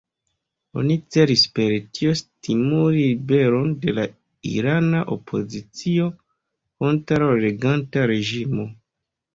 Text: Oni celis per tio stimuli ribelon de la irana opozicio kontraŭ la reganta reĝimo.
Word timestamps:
Oni 0.83 0.95
celis 1.15 1.43
per 1.59 1.75
tio 1.97 2.13
stimuli 2.21 3.05
ribelon 3.11 3.69
de 3.85 3.95
la 3.99 4.07
irana 4.55 5.03
opozicio 5.19 6.11
kontraŭ 6.83 7.31
la 7.35 7.39
reganta 7.49 8.11
reĝimo. 8.17 8.71